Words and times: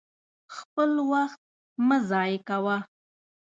خپل 0.55 0.89
وخت 1.11 1.39
مه 1.87 1.97
ضايع 2.09 2.39
کوه! 2.49 2.77